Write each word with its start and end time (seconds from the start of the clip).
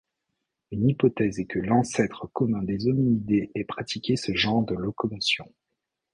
Une 0.71 0.89
hypothèse 0.89 1.39
est 1.39 1.45
que 1.45 1.59
l'ancêtre 1.59 2.25
commun 2.33 2.63
des 2.63 2.87
hominidés 2.87 3.51
ait 3.53 3.63
pratiqué 3.65 4.15
ce 4.15 4.33
genre 4.33 4.63
de 4.63 4.73
locomotion. 4.73 5.53